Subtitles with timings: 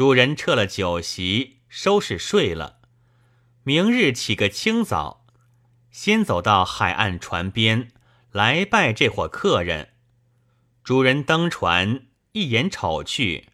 [0.00, 2.78] 主人撤了酒席，收拾睡了。
[3.64, 5.26] 明日起个清早，
[5.90, 7.90] 先走到海岸船边
[8.32, 9.90] 来拜这伙客人。
[10.82, 13.50] 主人登船，一眼瞅去，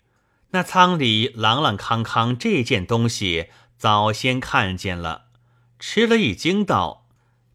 [0.50, 5.24] 那舱里朗朗康康这件东西，早先看见了，
[5.80, 7.08] 吃了一惊，道：“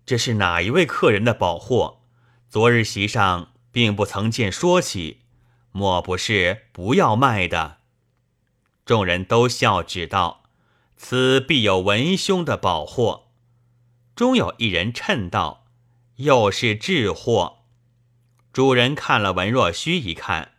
[0.06, 2.02] 这是哪一位客人的宝货？
[2.50, 5.22] 昨日席上并不曾见说起，
[5.72, 7.78] 莫不是不要卖的？”
[8.86, 10.44] 众人都笑指道
[10.98, 13.28] ：“此必有文兄的宝货。”
[14.16, 15.66] 终有一人称道
[16.18, 17.60] ：“又是智货。”
[18.52, 20.52] 主人看了文若虚一看，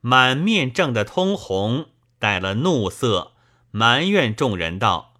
[0.00, 1.86] 满面正得通红，
[2.18, 3.32] 带了怒色，
[3.72, 5.14] 埋怨众人道：“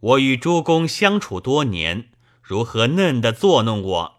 [0.00, 4.14] 我与诸公相处多年，如何嫩的作弄我？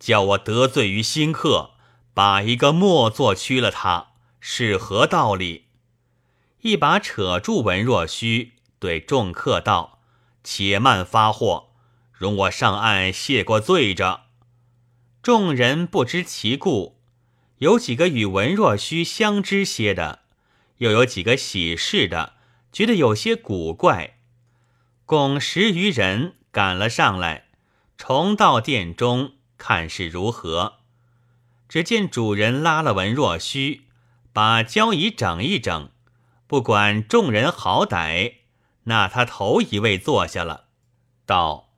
[0.00, 1.70] 叫我得罪于新客，
[2.12, 4.08] 把一个末座屈了他，
[4.40, 5.66] 是何道理？”
[6.62, 10.00] 一把扯住文若虚，对众客道
[10.42, 11.68] ：“且慢发货，
[12.12, 14.22] 容我上岸谢过罪着。”
[15.22, 16.96] 众人不知其故，
[17.58, 20.20] 有几个与文若虚相知些的，
[20.78, 22.34] 又有几个喜事的，
[22.72, 24.18] 觉得有些古怪，
[25.04, 27.48] 共十余人赶了上来，
[27.96, 30.78] 重到殿中看是如何。
[31.68, 33.82] 只见主人拉了文若虚，
[34.32, 35.90] 把交椅整一整，
[36.48, 38.36] 不管众人好歹，
[38.84, 40.64] 那他头一位坐下了，
[41.24, 41.68] 道：“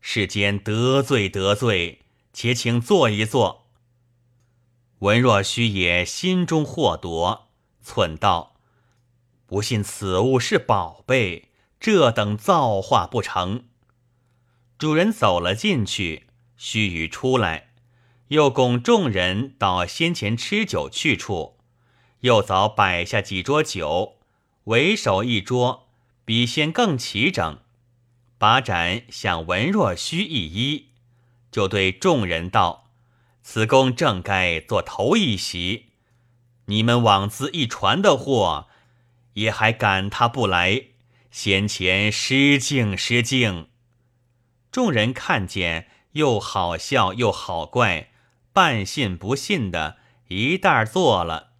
[0.00, 2.02] 世间得罪得罪。”
[2.34, 3.66] 且请坐一坐。
[5.00, 7.48] 文若虚也心中惑夺，
[7.84, 8.54] 忖道
[9.46, 11.48] ：“不信此物是宝贝，
[11.80, 13.64] 这等造化不成？”
[14.78, 17.70] 主人走了进去，须臾出来，
[18.28, 21.58] 又拱众人到先前吃酒去处，
[22.20, 24.17] 又早摆下几桌酒，
[24.68, 25.88] 为首一桌
[26.26, 27.58] 比先更齐整，
[28.36, 30.84] 把盏向文若虚一揖。
[31.50, 32.90] 就对众人道
[33.42, 35.86] ：“此公正该做头一席，
[36.66, 38.68] 你们枉自一船的货，
[39.32, 40.88] 也还赶他不来，
[41.30, 43.68] 先前失敬失敬。”
[44.70, 48.10] 众人看见，又好笑又好怪，
[48.52, 51.52] 半信不信的，一袋做了。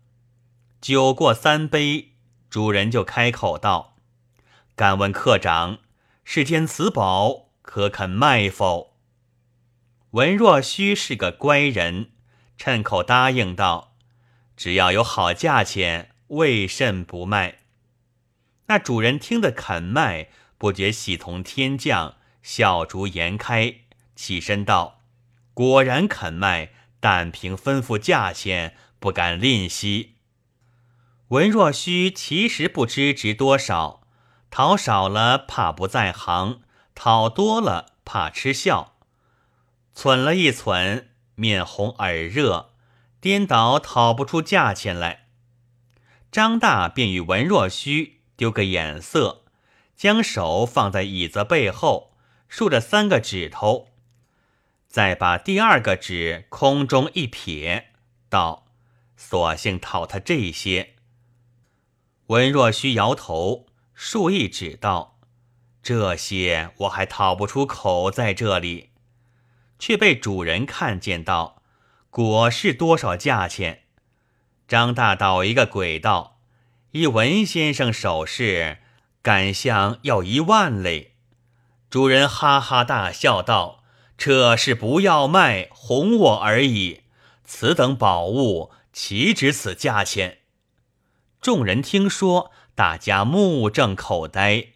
[0.82, 2.12] 酒过三杯，
[2.50, 3.96] 主人就开口道
[4.74, 5.78] ：“敢问客长，
[6.24, 8.96] 世间此宝可肯卖否？”
[10.12, 12.12] 文若虚是个乖人，
[12.56, 13.94] 趁口答应道
[14.56, 17.58] ：“只要有好价钱，为甚不卖？”
[18.68, 23.74] 那主人听得肯卖，不觉喜从天降，笑逐颜开，
[24.16, 25.02] 起身道
[25.52, 30.14] ：“果然肯卖，但凭吩咐价钱，不敢吝惜。”
[31.28, 34.00] 文若虚其实不知值多少，
[34.50, 36.62] 讨少了怕不在行，
[36.94, 38.94] 讨多了怕吃笑。
[39.94, 42.70] 忖了一忖，面红耳热，
[43.20, 45.26] 颠倒讨不出价钱来。
[46.32, 49.44] 张大便与文若虚丢个眼色，
[49.94, 52.14] 将手放在椅子背后，
[52.48, 53.88] 竖着三个指头，
[54.88, 57.88] 再把第二个指空中一撇，
[58.30, 58.64] 道
[59.14, 60.94] ：“索性讨他这些。”
[62.28, 65.18] 文若虚摇头，竖一指道
[65.82, 68.90] ：“这些我还讨不出口，在这里。”
[69.78, 71.62] 却被主人看见道
[72.10, 73.84] ：“果是多少价钱？”
[74.68, 76.40] 张大倒一个鬼道
[76.92, 78.76] ：“一文先生首饰，
[79.22, 81.14] 敢想要一万嘞！”
[81.88, 83.82] 主人哈哈大笑道
[84.18, 87.04] ：“这是不要卖，哄我而已。
[87.42, 90.37] 此等宝物，岂值此价钱？”
[91.40, 94.68] 众人听说，大家目瞪口呆，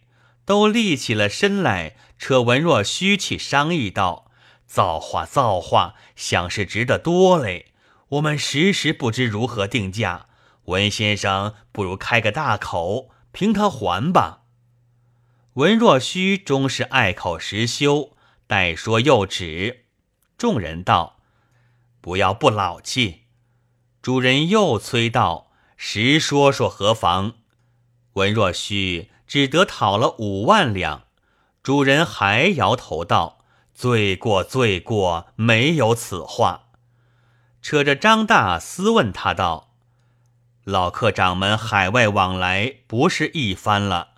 [0.45, 4.31] 都立起了身来，扯文若虚去商议道。
[4.65, 7.73] 造化，造化，想是值得多嘞。
[8.09, 10.27] 我们时时不知如何定价。
[10.65, 14.43] 文先生不如开个大口，凭他还吧。
[15.55, 18.15] 文若虚终是爱口实修，
[18.47, 19.85] 待说又止。
[20.37, 21.19] 众人道
[22.01, 23.25] ：“不要不老气。”
[24.01, 25.51] 主人又催道
[25.85, 27.33] ：“实说说何妨？”
[28.13, 31.03] 文若虚只得讨了五万两。
[31.61, 33.39] 主人还摇头道。
[33.75, 36.67] 罪过，罪过，没有此话。
[37.61, 39.73] 扯着张大私问他道
[40.63, 44.09] ：“老客掌门海外往来不是一番了，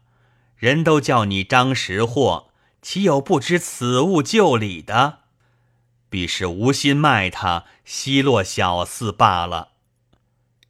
[0.57, 2.49] 人都叫你张识货，
[2.81, 5.19] 岂有不知此物旧礼的？
[6.09, 9.69] 必是无心卖他，奚落小厮罢了。”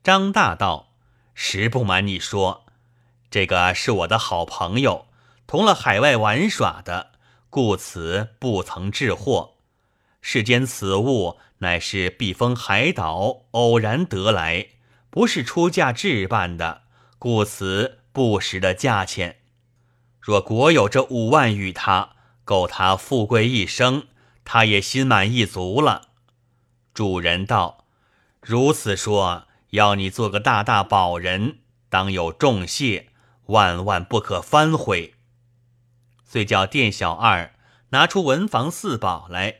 [0.03, 0.84] 张大道
[1.35, 2.65] ：“实不瞒你说，
[3.29, 5.05] 这个是我的好朋友，
[5.45, 7.11] 同了海外玩耍的，
[7.49, 9.55] 故此不曾致货。
[10.21, 14.69] 世间此物乃是避风海岛偶然得来，
[15.09, 16.83] 不是出价置办的，
[17.19, 19.41] 故此不实的价钱。
[20.19, 24.07] 若国有这五万与他，够他富贵一生，
[24.43, 26.09] 他也心满意足了。
[26.93, 27.85] 主人道
[28.41, 29.44] ：“如此说，
[29.75, 33.09] 要你做个大大宝人，当有重谢，
[33.45, 35.13] 万万不可反悔。”
[36.25, 37.53] 遂叫店小二
[37.89, 39.57] 拿出文房四宝来。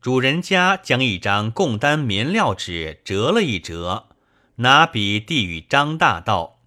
[0.00, 4.10] 主人家将一张贡单棉料纸折了一折，
[4.56, 6.60] 拿笔递与张大道：“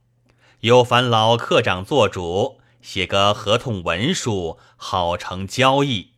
[0.61, 6.13] 有烦老客长做主。”写个合同文书，好成交易。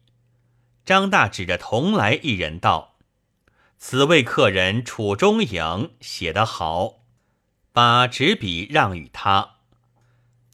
[0.85, 2.92] 张大指着同来一人道
[3.85, 7.01] ：“此位客人楚中影写得好，
[7.73, 9.55] 把纸笔让与他。”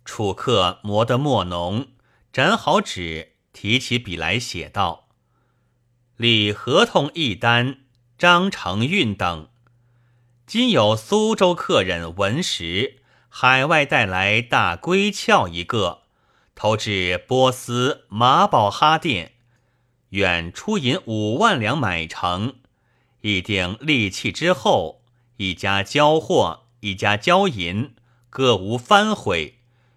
[0.03, 1.89] 楚客磨得墨浓，
[2.33, 5.09] 展好纸，提起笔来写道
[6.17, 7.81] ：“立合同一单，
[8.17, 9.49] 张成运等。
[10.47, 16.01] 今有苏州客人文石。”海外带来大龟壳一个，
[16.55, 19.33] 投至波斯马宝哈店，
[20.09, 22.55] 愿出银五万两买成。
[23.21, 25.01] 一定利器之后，
[25.37, 27.93] 一家交货，一家交银，
[28.29, 29.55] 各无翻悔。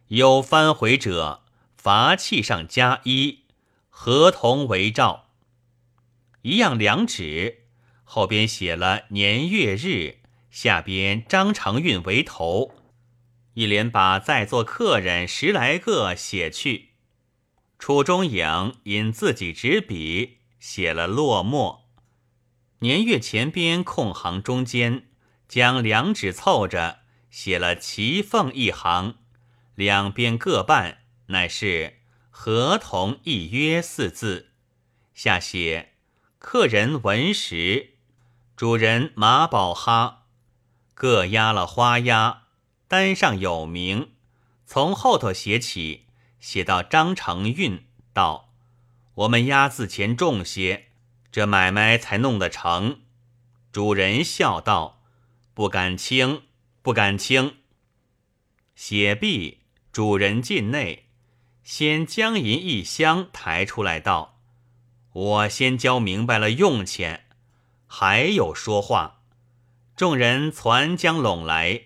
[0.08, 1.42] 有翻悔者，
[1.76, 3.40] 罚器上加一，
[3.88, 5.28] 合同为照。
[6.42, 7.62] 一样两纸，
[8.04, 10.18] 后边写了年月日，
[10.50, 12.74] 下边张长运为头。
[13.54, 16.90] 一连把在座客人十来个写去，
[17.78, 21.81] 楚中影因自己执笔写了落墨，
[22.82, 25.06] 年月前边空行中间
[25.46, 29.18] 将两纸凑着写了齐缝一行，
[29.76, 34.50] 两边各半乃是合同一约四字，
[35.14, 35.92] 下写
[36.40, 37.94] 客人文石，
[38.56, 40.24] 主人马宝哈，
[40.92, 42.48] 各压了花押。
[42.88, 44.10] 单上有名，
[44.66, 46.06] 从后头写起，
[46.40, 48.52] 写到张成运道
[49.14, 50.88] ：“我们押字钱重些，
[51.32, 53.00] 这买卖才弄得成。”
[53.72, 55.02] 主人笑道
[55.54, 56.42] ：“不敢轻，
[56.82, 57.56] 不敢轻。”
[58.76, 61.08] 写毕，主人进内，
[61.62, 64.38] 先将银一箱抬出来道
[65.12, 67.24] ：“我先交明白了用钱，
[67.86, 69.20] 还有说话。”
[69.96, 71.82] 众人攒将拢来。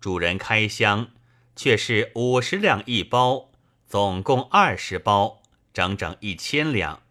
[0.00, 1.10] 主人开箱，
[1.56, 3.50] 却是五十两一包，
[3.86, 5.42] 总共二十包，
[5.72, 7.02] 整整一千两。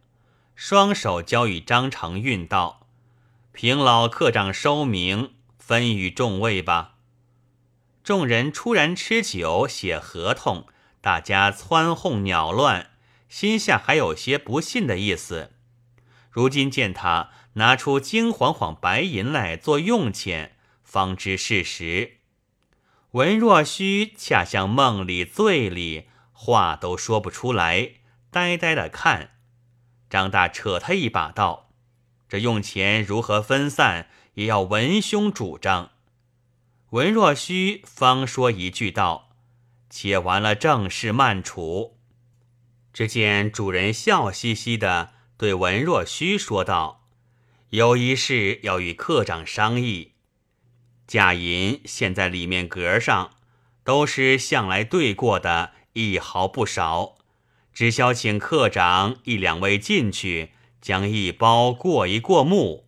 [0.59, 2.87] 双手交与张成运道
[3.53, 6.95] ：“凭老客长收名，分与众位吧。”
[8.03, 10.65] 众人突然吃酒，写合同，
[10.99, 12.89] 大家蹿哄鸟乱，
[13.29, 15.51] 心下还有些不信的意思。
[16.31, 22.17] 如今见他拿出金晃晃白银来做用钱，方知事实。
[23.11, 27.91] 文若虚恰像梦里醉里，话都说不出来，
[28.31, 29.36] 呆呆的看。
[30.09, 31.69] 张大扯他一把道
[32.29, 35.91] ：“这用钱如何分散，也要文兄主张。”
[36.91, 39.29] 文若虚方说一句道
[39.89, 41.97] ：“且完了正事慢处。”
[42.93, 47.07] 只见主人笑嘻嘻的对文若虚说道
[47.71, 50.13] ：“有一事要与客长商议。”
[51.05, 53.31] 假银现在里面格上，
[53.83, 57.16] 都是向来对过的，一毫不少。
[57.77, 60.49] 只消请客长一两位进去，
[60.81, 62.87] 将一包过一过目，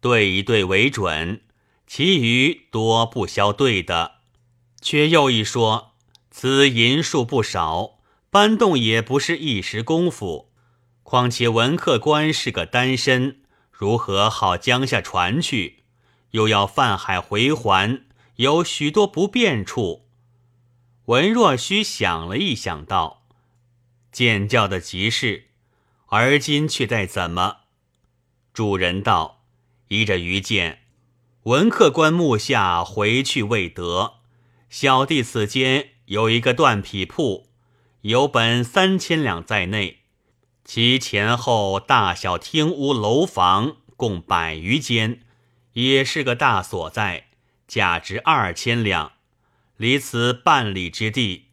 [0.00, 1.42] 对一对为准。
[1.86, 4.12] 其余多不消对的。
[4.80, 5.92] 却又一说，
[6.30, 7.98] 此银数不少，
[8.30, 10.50] 搬动也不是一时功夫。
[11.02, 15.84] 况且文客官是个单身，如何好将下船去？
[16.30, 20.06] 又要泛海回还，有许多不便处。
[21.04, 23.20] 文若虚想了一想，道
[24.14, 25.48] ：“见教的极是，
[26.06, 27.58] 而今却待怎么？”
[28.54, 29.44] 主人道
[29.88, 30.84] ：“依着愚见，
[31.42, 34.14] 文客官目下回去未得。
[34.70, 37.48] 小弟此间有一个断匹铺，
[38.00, 39.98] 有本三千两在内，
[40.64, 45.20] 其前后大小厅屋楼房共百余间。”
[45.74, 47.26] 也是个大所在，
[47.66, 49.14] 价值二千两，
[49.76, 51.46] 离此半里之地。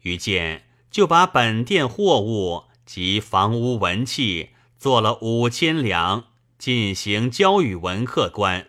[0.00, 6.28] 于见就把本店货物及房屋文器做了五千两，
[6.58, 8.68] 进行交与文客官，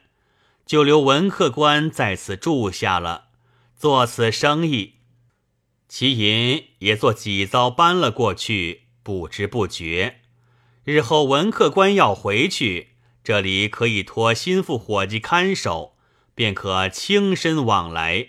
[0.66, 3.30] 就留文客官在此住下了，
[3.76, 4.96] 做此生意。
[5.88, 10.20] 其银也做几遭搬了过去，不知不觉。
[10.84, 12.90] 日后文客官要回去，
[13.24, 15.96] 这里可以托心腹伙计看守，
[16.36, 18.28] 便可轻身往来。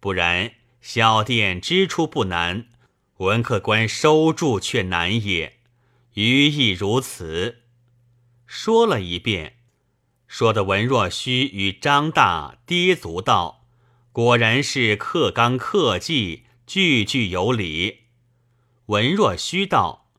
[0.00, 2.66] 不然，小店支出不难，
[3.18, 5.58] 文客官收住却难也。
[6.14, 7.62] 余亦如此。
[8.46, 9.56] 说了一遍，
[10.26, 13.66] 说的文若虚与张大跌足道，
[14.12, 18.04] 果然是克刚克纪，句句有理。
[18.86, 20.10] 文若虚道：“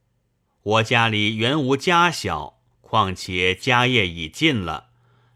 [0.61, 4.89] 我家里原无家小，况且家业已尽了，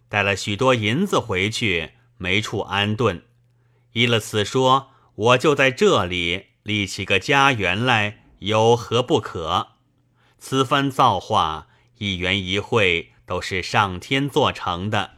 [0.09, 3.23] 带了许多银子回去，没处安顿。
[3.93, 9.69] 依了此说，我就在这里立起个家园来，有何不可？
[10.37, 11.67] 此番造化。”
[12.01, 15.11] 一园一会都是上天做成的，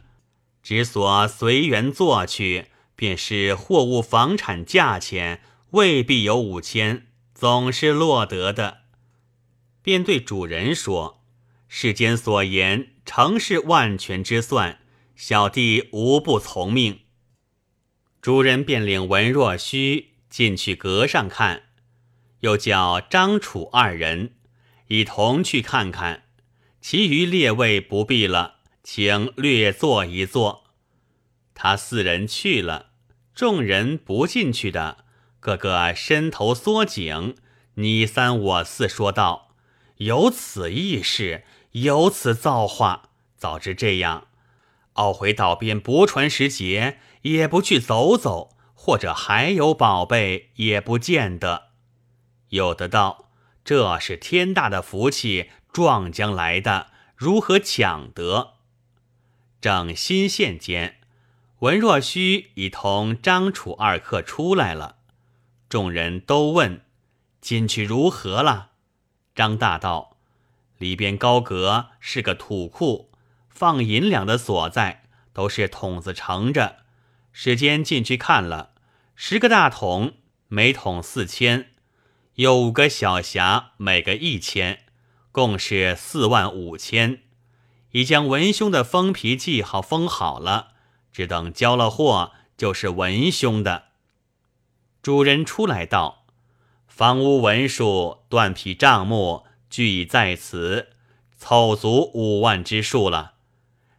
[0.62, 8.82] 只所随缘做去，便是货物房产价钱未必有五千，总是落得的。
[9.80, 11.24] 便对主人说
[11.68, 14.80] ：“世间所言，诚是万全之算，
[15.16, 17.00] 小弟无不从命。”
[18.20, 21.62] 主人便领文若虚进去阁上看，
[22.40, 24.34] 又叫张楚二人
[24.88, 26.24] 一同去看看。
[26.80, 30.64] 其余列位不必了，请略坐一坐。
[31.54, 32.90] 他四人去了，
[33.32, 35.04] 众人不进去的，
[35.38, 37.36] 个个伸头缩颈，
[37.74, 39.54] 你三我四说道
[39.98, 43.10] ：“有此意事，有此造化。
[43.36, 44.26] 早知这样，
[44.94, 48.53] 懊悔道边泊船时节，也不去走走，
[48.84, 51.68] 或者还有宝贝，也不见得。
[52.50, 53.30] 有的道，
[53.64, 58.56] 这是天大的福气。”撞将来的如何抢得？
[59.60, 60.98] 正新县间，
[61.60, 64.98] 文若虚已同张楚二客出来了。
[65.68, 66.82] 众人都问
[67.40, 68.72] ：“进去如何了？”
[69.34, 70.18] 张大道
[70.76, 73.10] ：“里边高阁是个土库，
[73.48, 76.84] 放银两的所在，都是桶子盛着。
[77.32, 78.73] 时间进去看了，
[79.14, 80.14] 十个大桶，
[80.48, 81.66] 每桶四千；
[82.34, 84.80] 有五个小匣，每个一千。”
[85.34, 87.22] 共是四万五千，
[87.90, 90.74] 已将文兄的封皮记号封好了，
[91.12, 93.86] 只等交了货，就是文兄的。
[95.02, 96.24] 主人出来道
[96.86, 100.90] ：“房屋文书、断匹账目俱已在此，
[101.36, 103.34] 凑足五万之数了。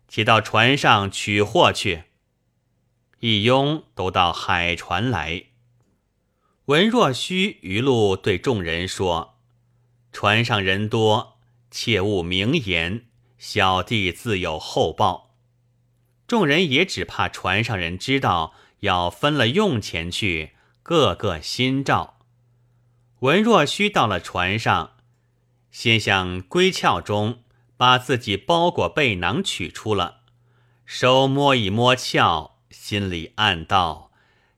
[0.08, 2.04] 且到船上取货去。”
[3.28, 5.46] 一拥都到海船来。
[6.66, 9.40] 文若虚余路对众人说。
[10.12, 11.40] 船上人多，
[11.72, 13.08] 切勿明言。
[13.40, 15.34] 小弟自有厚报。
[16.28, 20.52] 众人也只怕船上人知道，要分了用钱去，
[20.84, 22.20] 个个心照。
[23.22, 24.98] 文若虚到了船上，
[25.72, 27.42] 先向龟壳中
[27.76, 30.22] 把自己包裹背囊取出了，
[30.86, 34.12] 手摸一摸壳，心里暗道：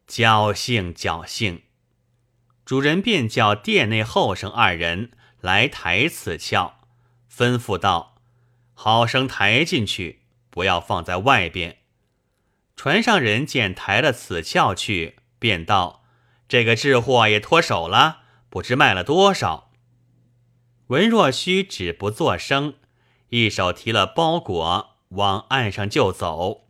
[0.07, 1.61] 侥幸侥幸。
[2.65, 5.11] 主人便叫店内后生二人。
[5.39, 6.73] 来抬此鞘，
[7.31, 8.15] 吩咐道
[8.73, 11.77] ：“好生抬进去，不要放在外边。”
[12.75, 16.03] 船上人见抬了此鞘去，便道
[16.49, 19.71] ：“这个智货也脱手了，不知卖了多少。”
[20.87, 22.73] 文若虚止不作声，
[23.29, 26.66] 一手提了包裹往岸上就走。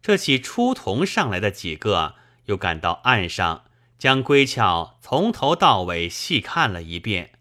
[0.00, 2.14] 这起出同上来的几个，
[2.46, 3.64] 又赶到岸上，
[3.98, 7.32] 将龟壳从头到尾细看了一遍。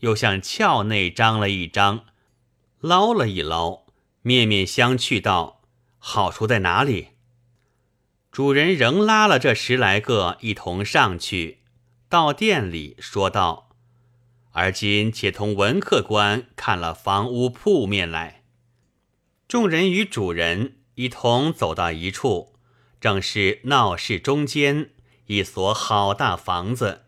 [0.00, 2.04] 又向鞘内张了一张，
[2.80, 3.84] 捞了一捞，
[4.20, 5.62] 面面相觑道
[5.98, 7.08] ：“好处在哪里？”
[8.30, 11.60] 主人仍拉了这十来个一同上去，
[12.10, 13.70] 到店里说道
[14.52, 18.42] ：“而今且同文客官看了房屋铺面来。”
[19.48, 22.54] 众人与主人一同走到一处，
[23.00, 24.90] 正是闹市中间
[25.26, 27.02] 一所好大房子。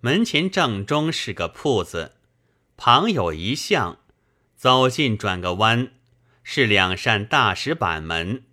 [0.00, 2.12] 门前正中是个铺子，
[2.76, 3.98] 旁有一巷，
[4.56, 5.90] 走进转个弯，
[6.44, 8.44] 是两扇大石板门。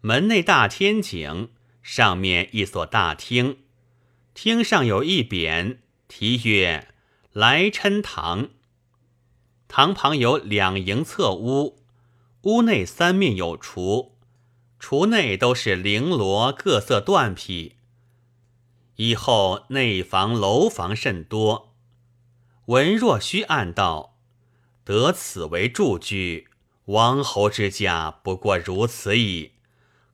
[0.00, 1.50] 门内大天井，
[1.82, 3.58] 上面一所大厅，
[4.32, 6.86] 厅上有一匾，题曰
[7.32, 8.50] “来琛堂”。
[9.66, 11.83] 堂旁有两营侧屋，
[12.44, 14.10] 屋内三面有橱，
[14.78, 17.76] 橱内都是绫罗各色缎匹。
[18.96, 21.74] 以后内房楼房甚多，
[22.66, 24.18] 文若虚暗道：
[24.84, 26.48] 得此为住居，
[26.84, 29.52] 王侯之家不过如此矣。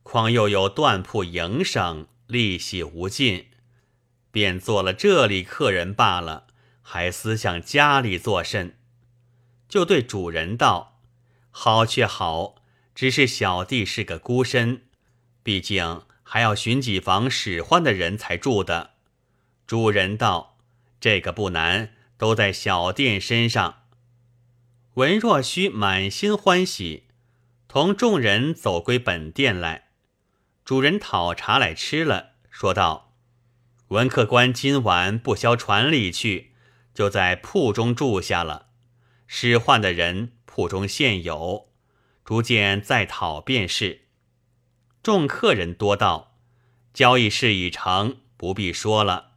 [0.05, 3.47] 况又有缎铺营生，利息无尽，
[4.31, 6.47] 便做了这里客人罢了，
[6.81, 8.77] 还思想家里作甚？
[9.69, 10.90] 就对主人道
[11.51, 12.57] ：“好却好，
[12.95, 14.83] 只是小弟是个孤身，
[15.43, 18.95] 毕竟还要寻几房使唤的人才住的。”
[19.67, 20.59] 主人道
[21.01, 23.83] ：“这个不难，都在小店身上。”
[24.95, 27.05] 文若虚满心欢喜，
[27.69, 29.89] 同众人走归本店来。
[30.65, 33.15] 主人讨茶来吃了，说道
[33.89, 36.53] ：“文客官今晚不消船里去，
[36.93, 38.67] 就在铺中住下了。
[39.27, 41.71] 使唤的人铺中现有，
[42.23, 44.03] 逐渐再讨便是。”
[45.03, 46.37] 众客人多道
[46.93, 49.31] ：“交易事已成，不必说了。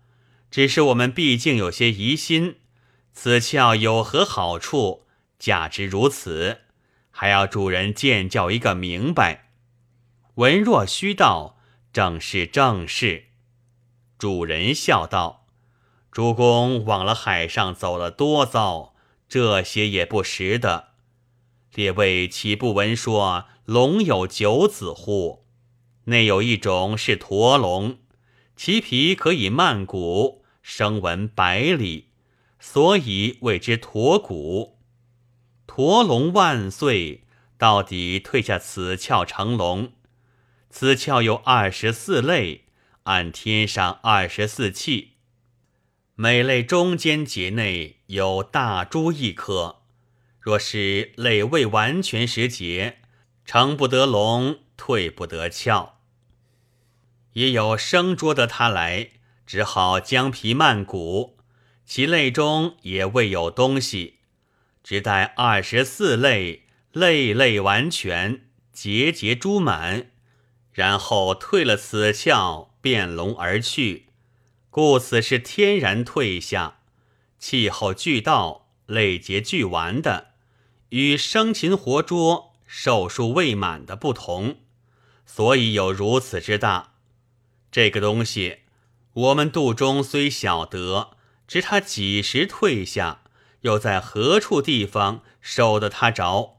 [0.52, 2.58] 只是我们毕竟有些疑心，
[3.14, 5.06] 此窍有何好处？”
[5.40, 6.64] 价值如此，
[7.10, 9.52] 还要主人见教一个明白。
[10.36, 11.58] 文若虚道
[11.94, 13.28] ：“正是正是。”
[14.20, 15.48] 主人笑道
[16.12, 18.94] ：“主公往了海上走了多遭，
[19.30, 20.93] 这些也不识得。
[21.76, 25.48] 列位岂不闻说龙有九子乎？
[26.04, 27.98] 内有一种是驼龙，
[28.56, 32.10] 其皮可以漫骨，声闻百里，
[32.60, 34.78] 所以谓之驼骨。”
[35.66, 37.24] 驼龙万岁，
[37.58, 39.94] 到底退下此鞘成龙。
[40.70, 42.66] 此鞘有二十四类，
[43.04, 45.14] 按天上二十四气，
[46.14, 49.83] 每类中间节内有大珠一颗。
[50.44, 52.98] 若是类未完全时节，
[53.46, 55.94] 成不得龙，退不得鞘。
[57.32, 59.12] 也有生捉得他来，
[59.48, 61.38] 只好将皮漫骨，
[61.86, 64.20] 其类中也未有东西。
[64.84, 70.12] 只待二十四类，类类完全，节节珠满，
[70.74, 74.08] 然后退了此窍，变龙而去。
[74.70, 76.82] 故此是天然退下，
[77.40, 80.33] 气候俱到，类节俱完的，
[80.94, 84.58] 与生擒活捉、寿数未满的不同，
[85.26, 86.94] 所以有如此之大。
[87.72, 88.60] 这个东西，
[89.14, 93.22] 我们肚中虽晓得，知他几时退下。
[93.62, 96.58] 又在何处地方守得他着？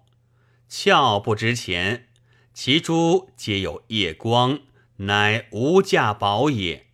[0.69, 2.09] 鞘不值钱，
[2.53, 4.59] 其珠皆有夜光，
[4.97, 6.87] 乃无价宝也。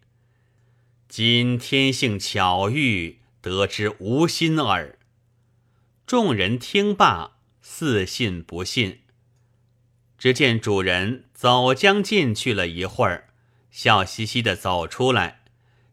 [1.08, 4.98] 今天性巧遇，得之无心耳。
[6.10, 9.02] 众人听罢，似信不信。
[10.18, 13.28] 只见主人走将进去了一会儿，
[13.70, 15.42] 笑嘻嘻的走出来，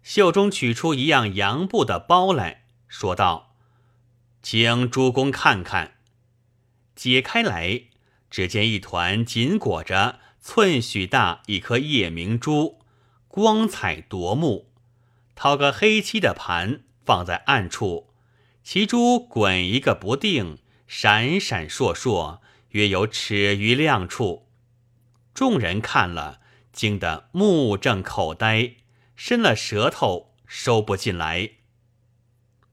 [0.01, 3.55] 袖中取出一样洋布的包来说道。
[4.41, 5.97] 请诸公看看，
[6.95, 7.83] 解开来，
[8.31, 12.79] 只见一团紧裹着寸许大一颗夜明珠，
[13.27, 14.71] 光彩夺目。
[15.35, 18.06] 掏个黑漆的盘放在暗处，
[18.69, 24.49] 其珠滚一个不定，闪闪烁烁，约有尺余亮处。
[25.33, 26.41] 众人看了，
[26.73, 28.73] 惊得目瞪口呆，
[29.15, 31.51] 伸了舌头收不进来。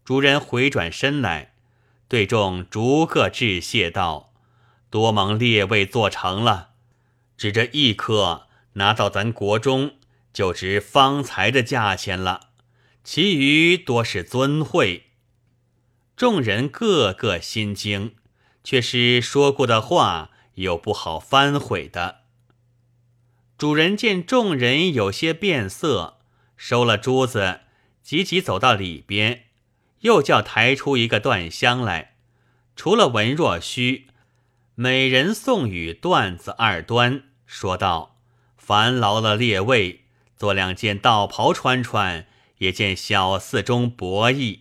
[0.04, 1.54] 主人回转身来。
[2.08, 4.32] 对众逐个致谢道
[4.90, 6.70] ：“多蒙列位做成了，
[7.36, 9.92] 只这一颗拿到咱国中，
[10.32, 12.48] 就值方才的价钱了。
[13.04, 15.10] 其余多是尊惠。”
[16.16, 18.14] 众人个个心惊，
[18.62, 22.20] 却是说过的话，又不好反悔的。
[23.58, 26.18] 主人见众人有些变色，
[26.56, 27.60] 收了珠子，
[28.02, 29.46] 急急走到里边。
[30.00, 32.16] 又叫抬出一个缎箱来，
[32.76, 34.08] 除了文若虚，
[34.74, 38.18] 每人送与缎子二端，说道
[38.58, 40.04] ：“烦劳了列位，
[40.36, 42.26] 做两件道袍穿穿，
[42.58, 44.60] 也见小寺中博弈。”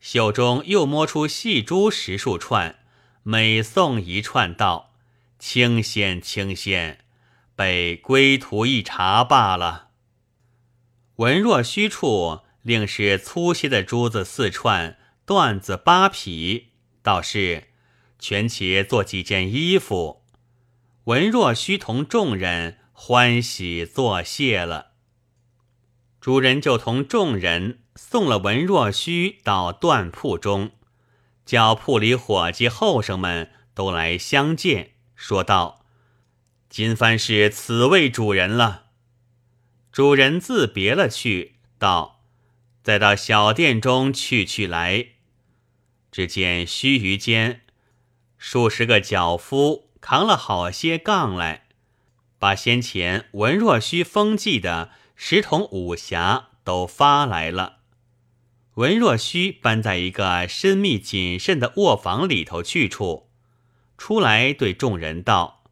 [0.00, 2.80] 袖中又摸出细珠十数串，
[3.22, 4.94] 每送一串，道
[5.38, 7.04] ：“清鲜清鲜，
[7.54, 9.90] 被归途一茶罢了。”
[11.16, 12.42] 文若虚处。
[12.62, 17.68] 另是粗些的珠子四串，缎子八匹，倒是
[18.18, 20.26] 全且做几件衣服。
[21.04, 24.88] 文若虚同众人欢喜作谢了。
[26.20, 30.72] 主人就同众人送了文若虚到缎铺中，
[31.44, 35.84] 叫铺里伙计后生们都来相见，说道
[36.70, 38.86] ：“今番是此位主人了。”
[39.92, 42.22] 主人自别了去，道。
[42.82, 45.08] 再到小店中去去来，
[46.10, 47.60] 只见须臾间，
[48.38, 51.66] 数十个脚夫扛了好些杠来，
[52.38, 57.79] 把先前文若虚封记的十桶武匣都发来了。
[58.74, 63.28] 文若虚搬在一个深密谨慎的卧房里头去处，
[63.98, 65.64] 出来对众人道：“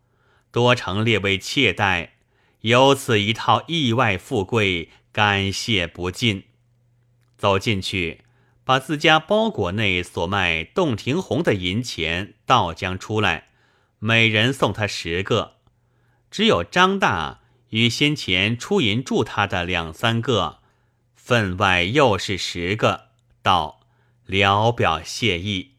[0.50, 2.14] 多成列位妾待，
[2.62, 6.44] 有此一套意外富贵，感谢不尽。”
[7.38, 8.22] 走进去，
[8.64, 13.50] 把自家包裹内所卖洞庭红的银钱倒将出来，
[14.00, 15.54] 每人送他十个。
[16.30, 20.58] 只有张大与先前出银助他的两三个。
[21.28, 23.08] 分外又是十个，
[23.42, 23.80] 道
[24.24, 25.72] 聊表谢意。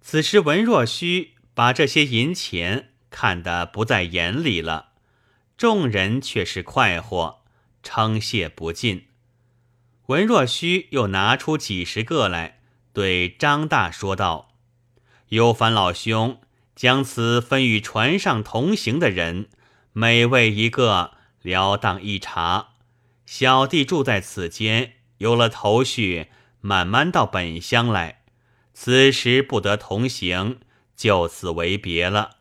[0.00, 4.92] 此时文若虚把这些银钱看得不在眼里了，
[5.58, 7.42] 众人却是快活，
[7.82, 9.08] 称谢不尽。
[10.06, 12.60] 文若虚又拿出几十个来，
[12.94, 14.54] 对张大说道
[15.28, 16.40] ：“有烦老兄
[16.74, 19.50] 将此分与船上同行的人，
[19.92, 22.70] 每位一个，了当一茶。”
[23.26, 26.28] 小弟住在此间，有了头绪，
[26.60, 28.22] 慢慢到本乡来。
[28.72, 30.60] 此时不得同行，
[30.96, 32.38] 就此为别了。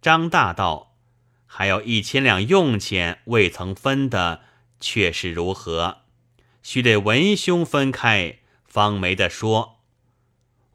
[0.00, 0.96] 张大道，
[1.46, 4.42] 还有一千两用钱未曾分的，
[4.80, 5.98] 却是如何？
[6.62, 9.80] 须得文兄分开，方没得说。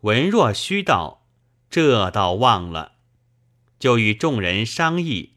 [0.02, 1.26] 文若虚道，
[1.70, 2.94] 这倒忘了，
[3.80, 5.34] 就与众人商议，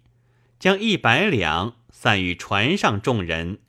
[0.59, 3.61] 将一百两散与船上众人。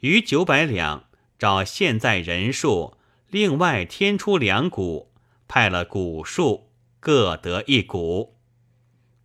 [0.00, 1.04] 余九百两，
[1.38, 2.96] 照现在人数，
[3.28, 5.10] 另外添出两股，
[5.48, 8.36] 派了股数，各得一股。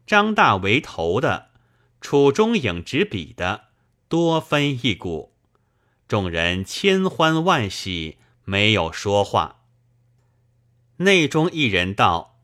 [0.07, 1.49] 张大为头的，
[2.01, 3.65] 楚中影执笔的，
[4.07, 5.33] 多分一股。
[6.07, 9.61] 众人千欢万喜，没有说话。
[10.97, 12.39] 内中一人道：“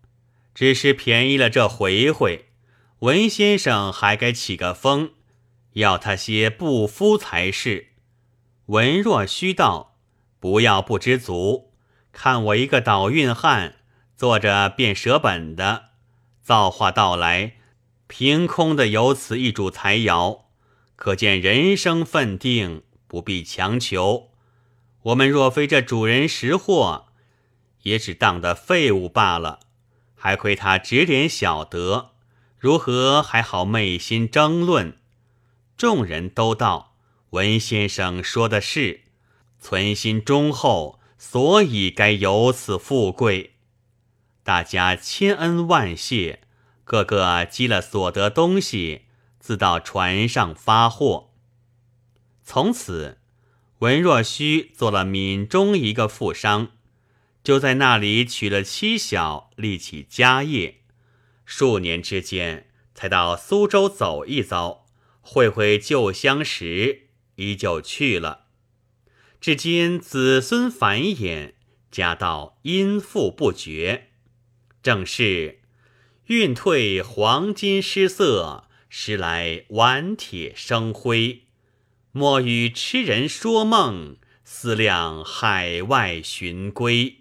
[0.55, 2.45] 只是便宜了这回回，
[2.99, 5.11] 文先生还该起个风，
[5.73, 7.87] 要他些不夫才是。”
[8.69, 9.95] 文若虚道
[10.39, 11.71] ：“不要不知足，
[12.11, 13.77] 看我一个倒运汉，
[14.15, 15.85] 坐着便舍本的，
[16.43, 17.55] 造化到来，
[18.05, 20.41] 凭空的有此一主财爻，
[20.95, 24.29] 可见人生分定，不必强求。
[25.01, 27.07] 我们若非这主人识货，
[27.81, 29.61] 也只当的废物罢了。
[30.13, 32.11] 还亏他指点小德，
[32.59, 34.99] 如何还好昧心争论？”
[35.75, 36.88] 众人都道。
[37.31, 39.01] 文先生说的是，
[39.59, 43.55] 存心忠厚，所以该有此富贵。
[44.43, 46.41] 大家千恩万谢，
[46.83, 49.03] 个个积了所得东西，
[49.39, 51.33] 自到船上发货。
[52.43, 53.19] 从此，
[53.79, 56.71] 文若虚做了闽中一个富商，
[57.43, 60.79] 就在那里娶了妻小，立起家业。
[61.45, 64.87] 数年之间，才到苏州走一遭，
[65.21, 67.08] 会会旧相识。
[67.39, 68.47] 依旧去了，
[69.39, 71.53] 至今子孙繁衍，
[71.89, 74.09] 家道殷富不绝。
[74.83, 75.61] 正是
[76.25, 81.43] 运退黄金失色，时来顽铁生辉。
[82.11, 87.18] 莫与痴人说梦，思量海外寻归。